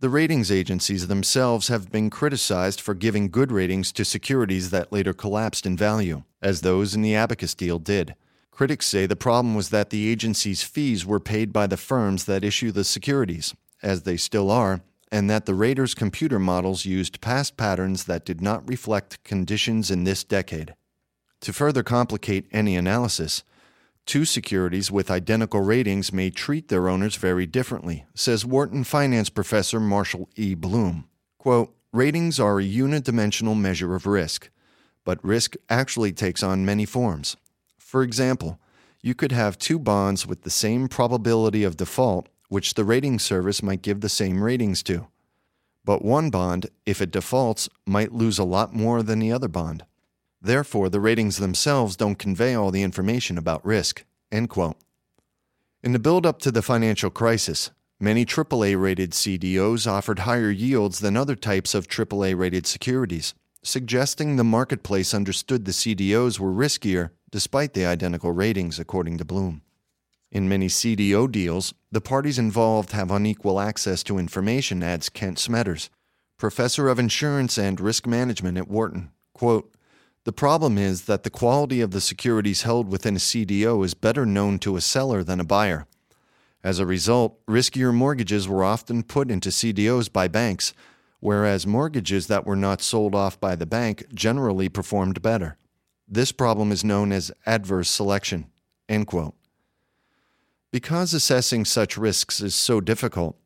The 0.00 0.08
ratings 0.08 0.50
agencies 0.50 1.06
themselves 1.06 1.68
have 1.68 1.92
been 1.92 2.10
criticized 2.10 2.80
for 2.80 2.92
giving 2.92 3.30
good 3.30 3.52
ratings 3.52 3.92
to 3.92 4.04
securities 4.04 4.70
that 4.70 4.90
later 4.90 5.12
collapsed 5.12 5.64
in 5.64 5.76
value, 5.76 6.24
as 6.42 6.62
those 6.62 6.96
in 6.96 7.02
the 7.02 7.14
Abacus 7.14 7.54
deal 7.54 7.78
did. 7.78 8.16
Critics 8.50 8.86
say 8.86 9.06
the 9.06 9.14
problem 9.14 9.54
was 9.54 9.68
that 9.68 9.90
the 9.90 10.08
agency's 10.08 10.64
fees 10.64 11.06
were 11.06 11.20
paid 11.20 11.52
by 11.52 11.68
the 11.68 11.76
firms 11.76 12.24
that 12.24 12.42
issue 12.42 12.72
the 12.72 12.82
securities, 12.82 13.54
as 13.80 14.02
they 14.02 14.16
still 14.16 14.50
are, 14.50 14.80
and 15.12 15.30
that 15.30 15.46
the 15.46 15.54
raters' 15.54 15.94
computer 15.94 16.40
models 16.40 16.84
used 16.84 17.20
past 17.20 17.56
patterns 17.56 18.04
that 18.04 18.24
did 18.24 18.40
not 18.40 18.68
reflect 18.68 19.22
conditions 19.22 19.90
in 19.92 20.02
this 20.02 20.24
decade. 20.24 20.74
To 21.42 21.52
further 21.52 21.84
complicate 21.84 22.46
any 22.50 22.74
analysis, 22.74 23.44
Two 24.04 24.24
securities 24.24 24.90
with 24.90 25.10
identical 25.10 25.60
ratings 25.60 26.12
may 26.12 26.28
treat 26.30 26.68
their 26.68 26.88
owners 26.88 27.16
very 27.16 27.46
differently, 27.46 28.04
says 28.14 28.44
Wharton 28.44 28.84
finance 28.84 29.30
professor 29.30 29.78
Marshall 29.78 30.28
E. 30.36 30.54
Blume. 30.54 31.04
Quote, 31.38 31.74
Ratings 31.92 32.40
are 32.40 32.58
a 32.58 32.64
unidimensional 32.64 33.58
measure 33.58 33.94
of 33.94 34.06
risk, 34.06 34.50
but 35.04 35.22
risk 35.24 35.56
actually 35.68 36.12
takes 36.12 36.42
on 36.42 36.64
many 36.64 36.86
forms. 36.86 37.36
For 37.78 38.02
example, 38.02 38.58
you 39.02 39.14
could 39.14 39.32
have 39.32 39.58
two 39.58 39.78
bonds 39.78 40.26
with 40.26 40.42
the 40.42 40.50
same 40.50 40.88
probability 40.88 41.64
of 41.64 41.76
default, 41.76 42.28
which 42.52 42.74
the 42.74 42.84
rating 42.84 43.18
service 43.18 43.62
might 43.62 43.80
give 43.80 44.02
the 44.02 44.10
same 44.10 44.44
ratings 44.44 44.82
to. 44.82 45.06
But 45.86 46.04
one 46.04 46.28
bond, 46.28 46.66
if 46.84 47.00
it 47.00 47.10
defaults, 47.10 47.66
might 47.86 48.12
lose 48.12 48.38
a 48.38 48.44
lot 48.44 48.74
more 48.74 49.02
than 49.02 49.20
the 49.20 49.32
other 49.32 49.48
bond. 49.48 49.86
Therefore, 50.38 50.90
the 50.90 51.00
ratings 51.00 51.38
themselves 51.38 51.96
don't 51.96 52.18
convey 52.18 52.54
all 52.54 52.70
the 52.70 52.82
information 52.82 53.38
about 53.38 53.64
risk. 53.64 54.04
End 54.30 54.50
quote. 54.50 54.76
In 55.82 55.92
the 55.92 55.98
build 55.98 56.26
up 56.26 56.40
to 56.40 56.50
the 56.50 56.60
financial 56.60 57.08
crisis, 57.08 57.70
many 57.98 58.26
AAA 58.26 58.78
rated 58.78 59.12
CDOs 59.12 59.86
offered 59.86 60.18
higher 60.18 60.50
yields 60.50 60.98
than 60.98 61.16
other 61.16 61.36
types 61.36 61.74
of 61.74 61.88
AAA 61.88 62.38
rated 62.38 62.66
securities, 62.66 63.32
suggesting 63.62 64.36
the 64.36 64.44
marketplace 64.44 65.14
understood 65.14 65.64
the 65.64 65.72
CDOs 65.72 66.38
were 66.38 66.52
riskier 66.52 67.12
despite 67.30 67.72
the 67.72 67.86
identical 67.86 68.32
ratings, 68.32 68.78
according 68.78 69.16
to 69.16 69.24
Blume. 69.24 69.62
In 70.32 70.48
many 70.48 70.66
CDO 70.66 71.30
deals, 71.30 71.74
the 71.90 72.00
parties 72.00 72.38
involved 72.38 72.92
have 72.92 73.10
unequal 73.10 73.60
access 73.60 74.02
to 74.04 74.16
information, 74.16 74.82
adds 74.82 75.10
Kent 75.10 75.36
Smetters, 75.36 75.90
professor 76.38 76.88
of 76.88 76.98
insurance 76.98 77.58
and 77.58 77.78
risk 77.78 78.06
management 78.06 78.56
at 78.56 78.66
Wharton. 78.66 79.10
Quote, 79.34 79.74
the 80.24 80.32
problem 80.32 80.78
is 80.78 81.02
that 81.02 81.24
the 81.24 81.30
quality 81.30 81.82
of 81.82 81.90
the 81.90 82.00
securities 82.00 82.62
held 82.62 82.88
within 82.88 83.16
a 83.16 83.18
CDO 83.18 83.84
is 83.84 83.92
better 83.92 84.24
known 84.24 84.58
to 84.60 84.76
a 84.76 84.80
seller 84.80 85.22
than 85.22 85.38
a 85.38 85.44
buyer. 85.44 85.86
As 86.64 86.78
a 86.78 86.86
result, 86.86 87.44
riskier 87.46 87.92
mortgages 87.92 88.48
were 88.48 88.64
often 88.64 89.02
put 89.02 89.30
into 89.30 89.50
CDOs 89.50 90.10
by 90.10 90.28
banks, 90.28 90.72
whereas 91.20 91.66
mortgages 91.66 92.28
that 92.28 92.46
were 92.46 92.56
not 92.56 92.80
sold 92.80 93.14
off 93.14 93.38
by 93.38 93.54
the 93.54 93.66
bank 93.66 94.06
generally 94.14 94.70
performed 94.70 95.20
better. 95.20 95.58
This 96.08 96.32
problem 96.32 96.72
is 96.72 96.82
known 96.82 97.12
as 97.12 97.32
adverse 97.44 97.90
selection. 97.90 98.46
Because 100.72 101.12
assessing 101.12 101.66
such 101.66 101.98
risks 101.98 102.40
is 102.40 102.54
so 102.54 102.80
difficult, 102.80 103.36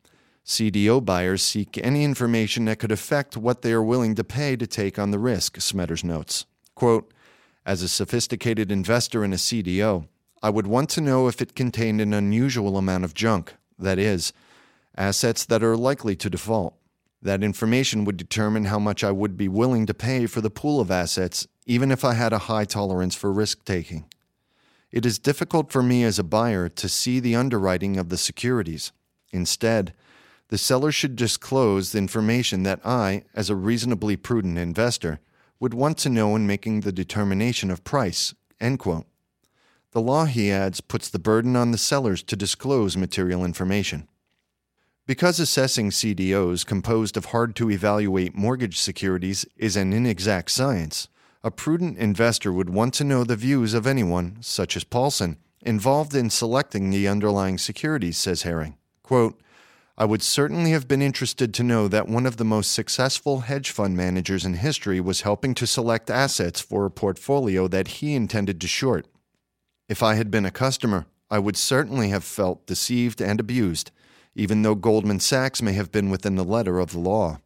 CDO 0.47 1.05
buyers 1.05 1.43
seek 1.43 1.77
any 1.83 2.05
information 2.05 2.67
that 2.67 2.79
could 2.79 2.93
affect 2.93 3.37
what 3.37 3.63
they 3.63 3.73
are 3.73 3.83
willing 3.83 4.15
to 4.15 4.23
pay 4.23 4.55
to 4.55 4.67
take 4.67 4.97
on 4.97 5.11
the 5.11 5.19
risk, 5.19 5.59
Smetters 5.59 6.05
notes. 6.05 6.47
Quote, 6.77 7.13
as 7.67 7.83
a 7.83 7.89
sophisticated 7.89 8.71
investor 8.71 9.25
in 9.25 9.33
a 9.33 9.37
CDO, 9.37 10.07
I 10.41 10.51
would 10.51 10.69
want 10.69 10.89
to 10.91 11.01
know 11.01 11.27
if 11.27 11.43
it 11.43 11.57
contained 11.57 12.01
an 12.01 12.15
unusual 12.15 12.79
amount 12.79 13.03
of 13.03 13.13
junk, 13.13 13.55
that 13.77 13.99
is, 13.99 14.33
assets 14.97 15.45
that 15.47 15.65
are 15.65 15.77
likely 15.77 16.15
to 16.15 16.31
default. 16.31 16.77
That 17.21 17.43
information 17.43 18.05
would 18.05 18.17
determine 18.17 18.67
how 18.67 18.79
much 18.79 19.03
I 19.03 19.11
would 19.11 19.37
be 19.37 19.49
willing 19.49 19.87
to 19.87 19.95
pay 19.95 20.27
for 20.27 20.41
the 20.41 20.51
pool 20.51 20.79
of 20.81 20.93
assets, 20.93 21.49
even 21.67 21.91
if 21.91 22.05
I 22.05 22.15
had 22.15 22.33
a 22.33 22.47
high 22.47 22.67
tolerance 22.67 23.17
for 23.17 23.33
risk 23.33 23.65
taking. 23.65 24.05
It 24.97 25.05
is 25.05 25.19
difficult 25.19 25.71
for 25.71 25.83
me 25.83 26.05
as 26.05 26.19
a 26.19 26.25
buyer 26.25 26.71
to 26.71 26.89
see 26.89 27.21
the 27.21 27.37
underwriting 27.37 27.99
of 27.99 28.09
the 28.09 28.17
securities. 28.17 28.93
Instead, 29.31 29.93
the 30.49 30.57
seller 30.57 30.91
should 30.91 31.17
disclose 31.17 31.93
the 31.93 31.99
information 31.99 32.63
that 32.63 32.81
I, 32.83 33.25
as 33.35 33.51
a 33.51 33.57
reasonably 33.57 34.17
prudent 34.17 34.57
investor, 34.57 35.21
would 35.61 35.75
want 35.75 35.99
to 35.99 36.09
know 36.09 36.35
in 36.35 36.47
making 36.47 36.81
the 36.81 36.93
determination 36.93 37.71
of 37.71 37.85
price. 37.85 38.35
The 38.59 39.05
law, 39.95 40.25
he 40.25 40.51
adds, 40.51 40.81
puts 40.81 41.11
the 41.11 41.19
burden 41.19 41.57
on 41.57 41.73
the 41.73 41.77
sellers 41.77 42.23
to 42.23 42.35
disclose 42.35 42.97
material 42.97 43.45
information. 43.45 44.09
Because 45.07 45.39
assessing 45.39 45.91
CDOs 45.91 46.65
composed 46.65 47.19
of 47.19 47.27
hard 47.27 47.55
to 47.57 47.71
evaluate 47.71 48.35
mortgage 48.35 48.79
securities 48.79 49.45
is 49.59 49.77
an 49.77 49.93
inexact 49.93 50.51
science, 50.51 51.09
a 51.43 51.51
prudent 51.51 51.99
investor 51.99 52.53
would 52.53 52.71
want 52.71 52.95
to 52.95 53.05
know 53.05 53.25
the 53.25 53.37
views 53.37 53.75
of 53.75 53.87
anyone, 53.87 54.39
such 54.41 54.77
as 54.77 54.85
Paulson, 54.85 55.37
involved 55.61 56.15
in 56.15 56.31
selecting 56.31 56.91
the 56.91 57.09
underlying 57.09 57.59
securities, 57.59 58.17
says 58.17 58.43
Herring. 58.43 58.77
Quote, 59.03 59.41
I 59.99 60.05
would 60.05 60.23
certainly 60.23 60.73
have 60.73 60.87
been 60.87 61.01
interested 61.01 61.55
to 61.55 61.63
know 61.63 61.89
that 61.89 62.09
one 62.09 62.27
of 62.27 62.37
the 62.37 62.45
most 62.45 62.73
successful 62.73 63.41
hedge 63.41 63.71
fund 63.71 63.97
managers 63.97 64.45
in 64.45 64.55
history 64.55 65.01
was 65.01 65.23
helping 65.23 65.55
to 65.55 65.67
select 65.67 66.11
assets 66.11 66.61
for 66.61 66.85
a 66.85 66.91
portfolio 66.91 67.67
that 67.69 67.89
he 67.89 68.15
intended 68.15 68.61
to 68.61 68.67
short. 68.67 69.07
If 69.89 70.03
I 70.03 70.17
had 70.17 70.31
been 70.31 70.45
a 70.45 70.51
customer, 70.51 71.07
I 71.31 71.39
would 71.39 71.57
certainly 71.57 72.11
have 72.11 72.25
felt 72.25 72.67
deceived 72.67 73.23
and 73.23 73.41
abused, 73.41 73.91
even 74.35 74.63
though 74.63 74.75
Goldman 74.75 75.21
Sachs 75.21 75.63
may 75.63 75.73
have 75.73 75.91
been 75.91 76.11
within 76.11 76.37
the 76.37 76.45
letter 76.45 76.79
of 76.79 76.93
the 76.93 76.99
law. 76.99 77.41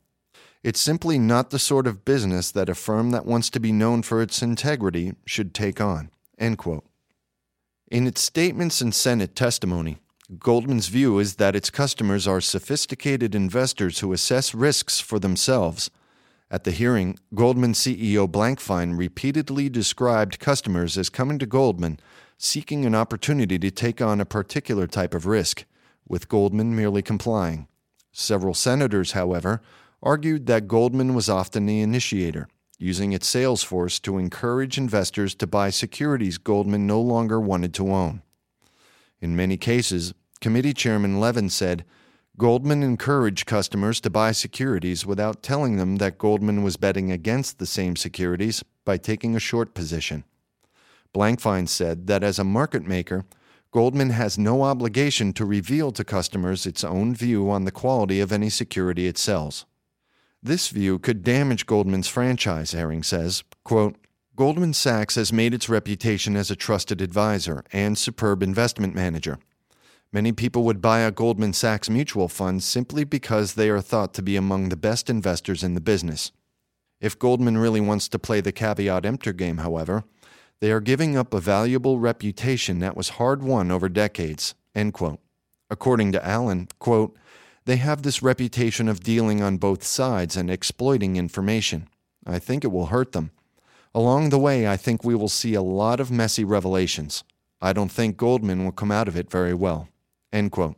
It's 0.63 0.81
simply 0.81 1.19
not 1.19 1.51
the 1.51 1.59
sort 1.59 1.87
of 1.87 2.05
business 2.05 2.51
that 2.51 2.69
a 2.69 2.75
firm 2.75 3.13
that 3.13 3.25
wants 3.25 3.49
to 3.51 3.61
be 3.61 3.73
known 3.73 4.03
for 4.03 4.21
its 4.21 4.43
integrity 4.43 5.15
should 5.25 5.55
take 5.55 5.81
on. 5.81 6.11
In 6.39 8.07
its 8.07 8.23
statements 8.23 8.81
and 8.81 8.95
Senate 8.95 9.35
testimony, 9.35 9.99
Goldman's 10.39 10.89
view 10.89 11.19
is 11.19 11.37
that 11.37 11.57
its 11.57 11.71
customers 11.71 12.29
are 12.29 12.41
sophisticated 12.41 13.35
investors 13.35 13.99
who 14.01 14.13
assess 14.13 14.55
risks 14.55 15.01
for 15.01 15.19
themselves. 15.19 15.91
At 16.51 16.65
the 16.65 16.71
hearing, 16.73 17.19
Goldman 17.35 17.73
CEO 17.73 18.29
Blankfein 18.29 18.99
repeatedly 18.99 19.69
described 19.69 20.39
customers 20.39 20.99
as 20.99 21.09
coming 21.09 21.39
to 21.39 21.47
Goldman 21.47 21.99
seeking 22.37 22.87
an 22.87 22.95
opportunity 22.95 23.59
to 23.59 23.71
take 23.71 24.01
on 24.01 24.21
a 24.21 24.25
particular 24.25 24.87
type 24.87 25.15
of 25.15 25.27
risk, 25.27 25.65
with 26.09 26.29
Goldman 26.29 26.75
merely 26.75 27.03
complying. 27.03 27.67
Several 28.13 28.55
senators, 28.55 29.13
however, 29.13 29.61
argued 30.03 30.47
that 30.47 30.69
Goldman 30.69 31.15
was 31.15 31.29
often 31.29 31.67
the 31.67 31.81
initiator, 31.81 32.49
using 32.79 33.13
its 33.13 33.29
sales 33.29 33.63
force 33.63 33.99
to 34.01 34.19
encourage 34.19 34.79
investors 34.79 35.35
to 35.37 35.47
buy 35.47 35.71
securities 35.71 36.39
Goldman 36.39 36.87
no 36.87 37.01
longer 37.01 37.41
wanted 37.41 37.75
to 37.75 37.93
own. 37.93 38.23
In 39.21 39.37
many 39.37 39.57
cases, 39.57 40.15
Committee 40.41 40.73
Chairman 40.73 41.21
Levin 41.21 41.51
said 41.51 41.85
Goldman 42.39 42.83
encouraged 42.83 43.45
customers 43.45 44.01
to 44.01 44.09
buy 44.09 44.33
securities 44.33 45.05
without 45.05 45.43
telling 45.43 45.77
them 45.77 45.97
that 45.97 46.17
Goldman 46.17 46.63
was 46.63 46.79
betting 46.79 47.13
against 47.13 47.59
the 47.59 47.67
same 47.67 47.97
securities 47.97 48.65
by 48.87 48.97
taking 48.97 49.37
a 49.37 49.41
short 49.41 49.75
position. 49.75 50.25
Blankfein 51.13 51.69
said 51.69 52.07
that 52.07 52.23
as 52.23 52.39
a 52.39 52.45
market 52.45 52.87
maker, 52.87 53.27
Goldman 53.73 54.11
has 54.11 54.39
no 54.39 54.63
obligation 54.63 55.35
to 55.35 55.45
reveal 55.45 55.93
to 55.93 56.03
customers 56.03 56.65
its 56.65 56.83
own 56.83 57.15
view 57.15 57.51
on 57.51 57.65
the 57.65 57.71
quality 57.71 58.21
of 58.21 58.33
any 58.33 58.49
security 58.49 59.07
it 59.07 59.19
sells. 59.19 59.67
This 60.43 60.69
view 60.69 60.99
could 60.99 61.23
damage 61.23 61.67
Goldman's 61.67 62.09
franchise, 62.09 62.73
Herring 62.73 63.03
says. 63.03 63.45
Quote, 63.63 63.97
Goldman 64.37 64.73
Sachs 64.73 65.17
has 65.17 65.35
made 65.35 65.53
its 65.53 65.69
reputation 65.69 66.35
as 66.35 66.51
a 66.51 66.57
trusted 66.57 67.03
advisor 67.03 67.63
and 67.73 67.99
superb 67.99 68.43
investment 68.43 68.95
manager. 68.95 69.39
Many 70.13 70.33
people 70.33 70.65
would 70.65 70.81
buy 70.81 71.01
a 71.01 71.11
Goldman 71.11 71.53
Sachs 71.53 71.91
mutual 71.91 72.27
fund 72.27 72.63
simply 72.63 73.05
because 73.05 73.55
they 73.55 73.69
are 73.69 73.83
thought 73.83 74.15
to 74.15 74.23
be 74.23 74.35
among 74.37 74.71
the 74.71 74.77
best 74.77 75.11
investors 75.11 75.63
in 75.63 75.75
the 75.75 75.81
business. 75.81 76.33
If 77.01 77.19
Goldman 77.19 77.59
really 77.59 77.81
wants 77.81 78.09
to 78.09 78.19
play 78.19 78.41
the 78.41 78.51
caveat 78.51 79.05
emptor 79.05 79.35
game, 79.35 79.59
however, 79.59 80.05
they 80.61 80.73
are 80.73 80.81
giving 80.81 81.17
up 81.17 81.35
a 81.35 81.41
valuable 81.41 81.99
reputation 81.99 82.79
that 82.79 82.97
was 82.97 83.11
hard 83.11 83.43
won 83.43 83.71
over 83.71 83.89
decades. 83.89 84.55
According 84.75 86.13
to 86.13 86.27
Allen, 86.27 86.69
quote, 86.79 87.15
they 87.65 87.77
have 87.77 88.03
this 88.03 88.23
reputation 88.23 88.89
of 88.89 89.01
dealing 89.01 89.43
on 89.43 89.59
both 89.59 89.85
sides 89.85 90.37
and 90.37 90.51
exploiting 90.51 91.17
information. 91.17 91.89
I 92.27 92.39
think 92.39 92.65
it 92.65 92.73
will 92.73 92.87
hurt 92.87 93.13
them. 93.13 93.31
Along 93.95 94.31
the 94.31 94.39
way, 94.39 94.69
I 94.69 94.77
think 94.77 95.05
we 95.05 95.15
will 95.15 95.29
see 95.29 95.55
a 95.55 95.63
lot 95.63 96.01
of 96.01 96.11
messy 96.11 96.45
revelations. 96.45 97.25
I 97.61 97.73
don't 97.73 97.91
think 97.91 98.17
Goldman 98.17 98.65
will 98.65 98.73
come 98.73 98.91
out 98.91 99.09
of 99.09 99.17
it 99.17 99.31
very 99.31 99.55
well. 99.55 99.89
End 100.33 100.53
quote. 100.53 100.77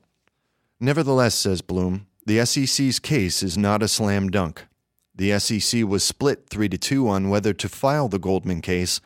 Nevertheless, 0.81 1.35
says 1.35 1.61
Blume, 1.61 2.07
the 2.27 2.45
SEC's 2.45 2.99
case 2.99 3.43
is 3.43 3.59
not 3.59 3.83
a 3.83 3.89
slam 3.89 4.31
dunk. 4.31 4.67
The 5.15 5.39
SEC 5.39 5.85
was 5.85 6.03
split 6.03 6.49
3 6.49 6.69
to 6.71 6.79
2 6.79 7.09
on 7.09 7.29
whether 7.29 7.53
to 7.53 7.69
file 7.69 8.09
the 8.09 8.19
Goldman 8.19 8.62
case 8.62 9.01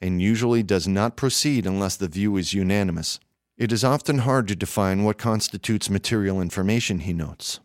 and 0.00 0.20
usually 0.20 0.62
does 0.62 0.88
not 0.88 1.16
proceed 1.16 1.64
unless 1.66 1.96
the 1.96 2.08
view 2.08 2.36
is 2.36 2.52
unanimous. 2.52 3.20
It 3.62 3.70
is 3.70 3.84
often 3.84 4.18
hard 4.18 4.48
to 4.48 4.56
define 4.56 5.04
what 5.04 5.18
constitutes 5.18 5.88
material 5.88 6.40
information, 6.40 6.98
he 6.98 7.12
notes. 7.12 7.60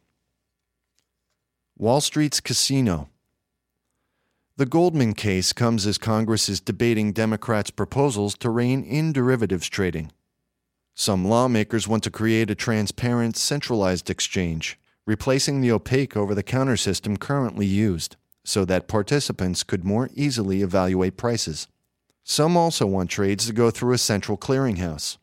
Wall 1.75 2.01
Street's 2.01 2.39
Casino. 2.39 3.09
The 4.57 4.67
Goldman 4.67 5.15
case 5.15 5.53
comes 5.53 5.87
as 5.87 5.97
Congress 5.97 6.49
is 6.49 6.59
debating 6.59 7.13
Democrats' 7.13 7.71
proposals 7.71 8.37
to 8.37 8.51
rein 8.51 8.83
in 8.83 9.11
derivatives 9.11 9.67
trading. 9.67 10.11
Some 10.93 11.25
lawmakers 11.25 11.87
want 11.87 12.03
to 12.03 12.11
create 12.11 12.51
a 12.51 12.55
transparent, 12.55 13.35
centralized 13.35 14.11
exchange 14.11 14.77
replacing 15.07 15.61
the 15.61 15.71
opaque 15.71 16.15
over 16.15 16.35
the 16.35 16.43
counter 16.43 16.77
system 16.77 17.17
currently 17.17 17.65
used, 17.65 18.17
so 18.45 18.65
that 18.65 18.87
participants 18.87 19.63
could 19.63 19.83
more 19.83 20.11
easily 20.13 20.61
evaluate 20.61 21.17
prices. 21.17 21.67
Some 22.23 22.55
also 22.55 22.85
want 22.85 23.09
trades 23.09 23.47
to 23.47 23.53
go 23.53 23.71
through 23.71 23.93
a 23.93 23.97
central 23.97 24.37
clearinghouse, 24.37 25.17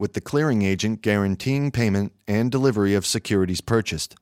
with 0.00 0.14
the 0.14 0.20
clearing 0.20 0.62
agent 0.62 1.02
guaranteeing 1.02 1.70
payment 1.70 2.12
and 2.26 2.50
delivery 2.50 2.94
of 2.94 3.06
securities 3.06 3.60
purchased. 3.60 4.16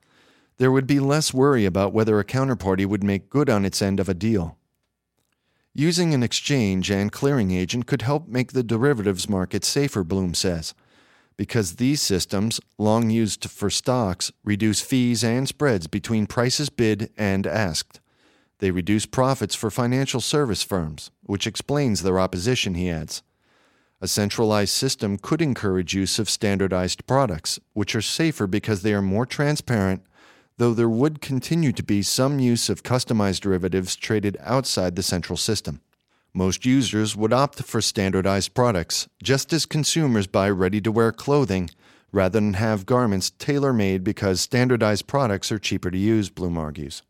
There 0.57 0.71
would 0.71 0.85
be 0.85 0.99
less 0.99 1.33
worry 1.33 1.65
about 1.65 1.93
whether 1.93 2.19
a 2.19 2.25
counterparty 2.25 2.85
would 2.85 3.03
make 3.03 3.29
good 3.29 3.49
on 3.49 3.65
its 3.65 3.81
end 3.81 3.99
of 3.99 4.09
a 4.09 4.13
deal. 4.13 4.57
Using 5.73 6.13
an 6.13 6.21
exchange 6.21 6.91
and 6.91 7.11
clearing 7.11 7.51
agent 7.51 7.87
could 7.87 8.01
help 8.01 8.27
make 8.27 8.51
the 8.51 8.61
derivatives 8.61 9.29
market 9.29 9.63
safer, 9.63 10.03
Blume 10.03 10.33
says 10.33 10.75
because 11.39 11.77
these 11.77 12.01
systems, 12.01 12.59
long 12.77 13.09
used 13.09 13.49
for 13.49 13.69
stocks, 13.69 14.29
reduce 14.43 14.81
fees 14.81 15.23
and 15.23 15.47
spreads 15.47 15.87
between 15.87 16.27
prices 16.27 16.67
bid 16.67 17.09
and 17.17 17.47
asked. 17.47 18.01
They 18.57 18.71
reduce 18.71 19.05
profits 19.05 19.55
for 19.55 19.71
financial 19.71 20.19
service 20.19 20.63
firms, 20.63 21.11
which 21.23 21.47
explains 21.47 22.03
their 22.03 22.19
opposition, 22.19 22.73
he 22.73 22.89
adds. 22.89 23.23
A 24.01 24.07
centralized 24.07 24.73
system 24.73 25.17
could 25.17 25.41
encourage 25.41 25.93
use 25.93 26.19
of 26.19 26.29
standardized 26.29 27.05
products, 27.05 27.59
which 27.73 27.93
are 27.95 28.01
safer 28.01 28.47
because 28.47 28.81
they 28.81 28.93
are 28.93 29.01
more 29.01 29.25
transparent, 29.25 30.03
though 30.57 30.73
there 30.73 30.89
would 30.89 31.19
continue 31.19 31.73
to 31.73 31.83
be 31.83 32.01
some 32.01 32.39
use 32.39 32.69
of 32.69 32.83
customized 32.83 33.41
derivatives 33.41 33.97
traded 33.97 34.37
outside 34.39 34.95
the 34.95 35.03
central 35.03 35.35
system. 35.35 35.81
Most 36.33 36.65
users 36.65 37.17
would 37.17 37.33
opt 37.33 37.63
for 37.63 37.81
standardized 37.81 38.53
products, 38.53 39.09
just 39.21 39.51
as 39.51 39.65
consumers 39.65 40.27
buy 40.27 40.49
ready 40.49 40.79
to 40.79 40.91
wear 40.91 41.11
clothing 41.11 41.69
rather 42.11 42.39
than 42.39 42.53
have 42.53 42.85
garments 42.85 43.31
tailor 43.37 43.73
made 43.73 44.03
because 44.03 44.39
standardized 44.39 45.07
products 45.07 45.51
are 45.51 45.59
cheaper 45.59 45.91
to 45.91 45.97
use, 45.97 46.29
Blume 46.29 46.57
argues. 46.57 47.01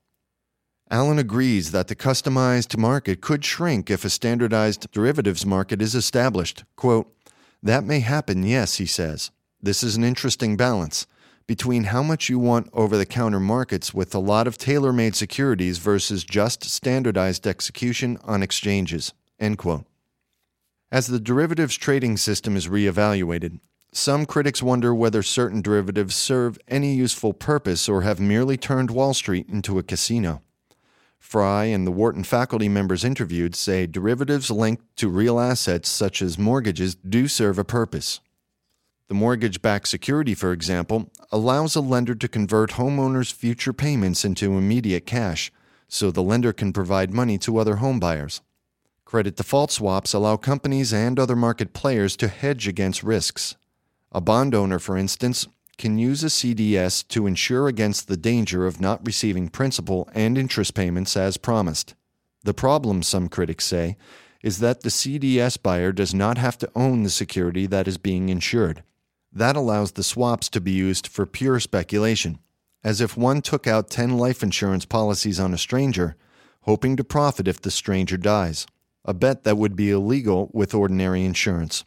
Allen 0.92 1.20
agrees 1.20 1.72
that 1.72 1.88
the 1.88 1.96
customized 1.96 2.76
market 2.76 3.22
could 3.22 3.46
shrink 3.46 3.92
if 3.92 4.04
a 4.04 4.10
standardized 4.10 4.90
derivatives 4.92 5.46
market 5.46 5.84
is 5.84 5.94
established. 5.94 6.64
Quote, 6.76 7.14
that 7.62 7.84
may 7.84 8.00
happen, 8.00 8.42
yes, 8.44 8.78
he 8.78 8.88
says. 8.88 9.30
This 9.62 9.84
is 9.84 9.96
an 9.98 10.04
interesting 10.04 10.58
balance 10.58 11.06
between 11.46 11.86
how 11.86 12.02
much 12.02 12.30
you 12.30 12.40
want 12.40 12.70
over 12.74 12.98
the 12.98 13.06
counter 13.06 13.40
markets 13.40 13.94
with 13.94 14.16
a 14.16 14.20
lot 14.20 14.48
of 14.48 14.58
tailor 14.58 14.94
made 14.94 15.16
securities 15.16 15.78
versus 15.78 16.24
just 16.24 16.64
standardized 16.64 17.46
execution 17.46 18.18
on 18.24 18.42
exchanges. 18.42 19.14
As 20.92 21.08
the 21.08 21.20
derivatives 21.20 21.76
trading 21.76 22.18
system 22.18 22.56
is 22.56 22.68
reevaluated, 22.68 23.60
some 23.92 24.26
critics 24.26 24.64
wonder 24.64 24.94
whether 24.94 25.22
certain 25.22 25.62
derivatives 25.62 26.16
serve 26.16 26.58
any 26.68 26.96
useful 26.96 27.34
purpose 27.34 27.88
or 27.90 28.02
have 28.02 28.20
merely 28.20 28.58
turned 28.58 28.90
Wall 28.90 29.14
Street 29.14 29.48
into 29.50 29.78
a 29.78 29.84
casino. 29.84 30.42
Frey 31.20 31.72
and 31.74 31.86
the 31.86 31.92
Wharton 31.92 32.24
faculty 32.24 32.68
members 32.68 33.04
interviewed 33.04 33.54
say 33.54 33.86
derivatives 33.86 34.50
linked 34.50 34.84
to 34.98 35.10
real 35.10 35.40
assets 35.40 35.88
such 35.88 36.22
as 36.22 36.40
mortgages 36.40 36.96
do 36.96 37.28
serve 37.28 37.60
a 37.60 37.64
purpose. 37.64 38.20
The 39.10 39.16
mortgage 39.16 39.62
backed 39.62 39.88
security, 39.88 40.34
for 40.34 40.54
example, 40.54 41.12
allows 41.32 41.76
a 41.76 41.82
lender 41.82 42.16
to 42.16 42.28
convert 42.28 42.72
homeowners' 42.72 43.34
future 43.34 43.74
payments 43.74 44.24
into 44.24 44.58
immediate 44.58 45.06
cash, 45.06 45.52
so 45.88 46.12
the 46.12 46.24
lender 46.24 46.54
can 46.54 46.72
provide 46.72 47.14
money 47.14 47.38
to 47.40 47.58
other 47.58 47.78
homebuyers. 47.78 48.42
Credit 49.06 49.36
default 49.36 49.72
swaps 49.72 50.14
allow 50.14 50.38
companies 50.38 50.94
and 50.94 51.20
other 51.20 51.36
market 51.36 51.74
players 51.74 52.16
to 52.18 52.28
hedge 52.28 52.68
against 52.68 53.02
risks. 53.02 53.56
A 54.12 54.22
bond 54.22 54.54
owner, 54.54 54.78
for 54.78 54.96
instance, 54.96 55.48
can 55.80 55.98
use 55.98 56.24
a 56.24 56.28
CDS 56.28 57.08
to 57.08 57.26
insure 57.26 57.68
against 57.68 58.08
the 58.08 58.18
danger 58.18 58.68
of 58.68 58.80
not 58.80 59.04
receiving 59.04 59.50
principal 59.50 60.08
and 60.14 60.38
interest 60.38 60.76
payments 60.76 61.18
as 61.18 61.38
promised. 61.38 61.96
The 62.44 62.54
problem, 62.54 63.02
some 63.02 63.30
critics 63.30 63.66
say, 63.66 63.98
is 64.44 64.60
that 64.60 64.82
the 64.82 64.90
CDS 64.90 65.62
buyer 65.62 65.92
does 65.92 66.14
not 66.14 66.38
have 66.38 66.58
to 66.60 66.72
own 66.76 67.04
the 67.04 67.10
security 67.10 67.66
that 67.66 67.88
is 67.88 67.98
being 67.98 68.30
insured. 68.30 68.84
That 69.32 69.56
allows 69.56 69.94
the 69.94 70.04
swaps 70.04 70.50
to 70.50 70.62
be 70.62 70.72
used 70.72 71.08
for 71.08 71.26
pure 71.26 71.60
speculation, 71.60 72.40
as 72.84 73.02
if 73.02 73.18
one 73.18 73.42
took 73.42 73.66
out 73.66 73.90
10 73.90 74.18
life 74.18 74.44
insurance 74.44 74.86
policies 74.86 75.40
on 75.40 75.54
a 75.54 75.58
stranger, 75.58 76.16
hoping 76.62 76.96
to 76.98 77.04
profit 77.04 77.48
if 77.48 77.62
the 77.62 77.72
stranger 77.72 78.18
dies, 78.18 78.68
a 79.06 79.14
bet 79.14 79.44
that 79.44 79.58
would 79.58 79.76
be 79.76 79.92
illegal 79.92 80.50
with 80.54 80.74
ordinary 80.74 81.24
insurance. 81.24 81.86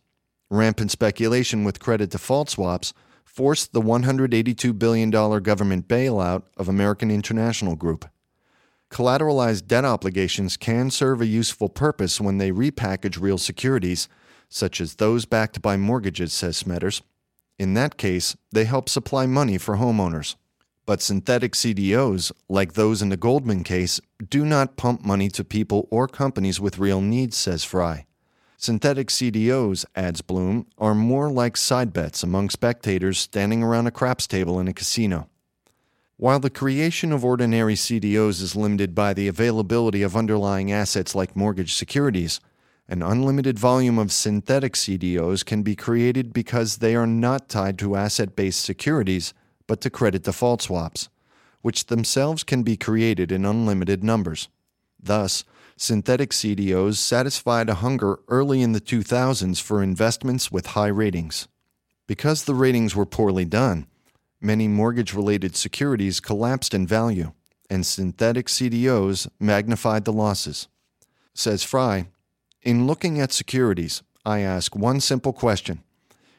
Rampant 0.51 0.91
speculation 0.91 1.65
with 1.65 1.81
credit 1.81 2.11
default 2.11 2.51
swaps 2.51 2.93
forced 3.25 3.73
the 3.73 3.81
$182 3.81 4.79
billion 4.79 5.11
government 5.11 5.89
bailout 5.89 6.43
of 6.57 6.69
American 6.69 7.11
International 7.11 7.77
Group. 7.77 8.07
Collateralized 8.91 9.67
debt 9.67 9.87
obligations 9.87 10.57
can 10.57 10.91
serve 10.91 11.21
a 11.21 11.27
useful 11.27 11.71
purpose 11.71 12.21
when 12.21 12.39
they 12.39 12.53
repackage 12.53 13.21
real 13.21 13.39
securities, 13.39 14.07
such 14.51 14.81
as 14.81 14.97
those 14.97 15.25
backed 15.25 15.63
by 15.63 15.79
mortgages, 15.79 16.33
says 16.33 16.63
Smetters. 16.63 17.01
In 17.59 17.75
that 17.75 17.97
case, 17.97 18.37
they 18.51 18.65
help 18.65 18.89
supply 18.89 19.25
money 19.25 19.57
for 19.57 19.77
homeowners. 19.77 20.37
But 20.85 21.01
synthetic 21.01 21.53
CDOs, 21.53 22.33
like 22.49 22.75
those 22.75 23.01
in 23.01 23.09
the 23.09 23.17
Goldman 23.17 23.65
case, 23.65 24.01
do 24.29 24.45
not 24.45 24.77
pump 24.77 25.05
money 25.05 25.29
to 25.31 25.45
people 25.45 25.89
or 25.91 26.09
companies 26.09 26.61
with 26.61 26.79
real 26.79 27.01
needs, 27.01 27.37
says 27.37 27.65
Frey. 27.65 28.07
Synthetic 28.63 29.09
CDOs, 29.09 29.85
adds 29.97 30.23
Blume, 30.23 30.69
are 30.79 30.95
more 30.95 31.29
like 31.29 31.57
side 31.57 31.93
bets 31.93 32.23
among 32.23 32.49
spectators 32.49 33.19
standing 33.19 33.61
around 33.61 33.89
a 33.89 33.91
craps 33.91 34.29
table 34.29 34.61
in 34.61 34.69
a 34.69 34.73
casino. 34.73 35.29
While 36.17 36.39
the 36.39 36.49
creation 36.49 37.11
of 37.11 37.25
ordinary 37.25 37.75
CDOs 37.75 38.41
is 38.41 38.55
limited 38.55 38.95
by 38.95 39.15
the 39.15 39.27
availability 39.27 40.03
of 40.03 40.17
underlying 40.17 40.71
assets 40.71 41.13
like 41.13 41.35
mortgage 41.35 41.75
securities, 41.75 42.39
an 42.87 43.03
unlimited 43.03 43.59
volume 43.59 43.99
of 43.99 44.13
synthetic 44.13 44.75
CDOs 44.75 45.45
can 45.45 45.65
be 45.65 45.75
created 45.75 46.33
because 46.33 46.77
they 46.77 46.95
are 46.95 47.05
not 47.05 47.49
tied 47.49 47.81
to 47.81 47.97
asset 47.97 48.37
based 48.37 48.61
securities, 48.61 49.35
but 49.67 49.81
to 49.81 49.91
credit 49.91 50.23
default 50.23 50.63
swaps, 50.63 51.09
which 51.63 51.87
themselves 51.87 52.45
can 52.45 52.63
be 52.63 52.77
created 52.77 53.33
in 53.33 53.45
unlimited 53.45 54.05
numbers. 54.05 54.49
Thus, 55.03 55.43
synthetic 55.77 56.31
CDOs 56.31 56.97
satisfied 56.97 57.69
a 57.69 57.77
hunger 57.77 58.21
early 58.29 58.63
in 58.63 58.73
the 58.73 58.81
2000s 58.81 59.61
for 59.61 59.83
investments 59.83 60.51
with 60.51 60.69
high 60.69 60.89
ratings. 60.89 61.49
Because 62.07 62.45
the 62.45 62.55
ratings 62.55 62.95
were 62.95 63.07
poorly 63.07 63.45
done, 63.45 63.87
many 64.41 64.69
mortgage 64.69 65.15
related 65.15 65.57
securities 65.57 66.21
collapsed 66.21 66.75
in 66.75 66.87
value, 66.87 67.33
and 67.71 67.87
synthetic 67.87 68.47
CDOs 68.47 69.29
magnified 69.41 70.05
the 70.05 70.13
losses. 70.13 70.69
Says 71.35 71.63
Frey, 71.63 72.09
in 72.63 72.87
looking 72.87 73.19
at 73.19 73.33
securities, 73.33 74.03
I 74.25 74.41
ask 74.41 74.77
one 74.77 75.01
simple 75.01 75.33
question 75.33 75.83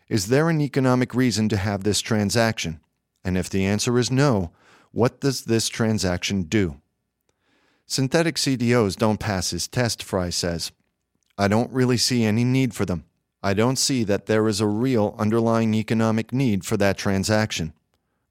Is 0.08 0.28
there 0.28 0.50
an 0.50 0.62
economic 0.62 1.14
reason 1.14 1.50
to 1.50 1.58
have 1.58 1.84
this 1.84 2.02
transaction? 2.02 2.80
And 3.24 3.38
if 3.38 3.50
the 3.50 3.66
answer 3.66 3.98
is 3.98 4.12
no, 4.12 4.52
what 4.92 5.20
does 5.20 5.46
this 5.46 5.70
transaction 5.70 6.44
do? 6.44 6.82
Synthetic 7.94 8.38
CDOs 8.38 8.96
don't 8.96 9.20
pass 9.20 9.52
his 9.52 9.68
test, 9.68 10.02
Frey 10.02 10.32
says. 10.32 10.72
I 11.38 11.48
don't 11.48 11.72
really 11.72 11.98
see 11.98 12.24
any 12.24 12.44
need 12.44 12.74
for 12.74 12.86
them. 12.86 13.06
I 13.44 13.54
don't 13.54 13.76
see 13.76 14.04
that 14.06 14.26
there 14.26 14.48
is 14.48 14.60
a 14.60 14.66
real 14.66 15.14
underlying 15.20 15.76
economic 15.76 16.34
need 16.34 16.66
for 16.66 16.76
that 16.78 16.98
transaction. 16.98 17.72